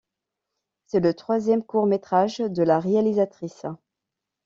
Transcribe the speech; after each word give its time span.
C'est 0.87 0.99
le 0.99 1.13
troisième 1.13 1.63
court 1.63 1.85
métrage 1.85 2.39
de 2.39 2.63
la 2.63 2.79
réalisatrice. 2.79 3.67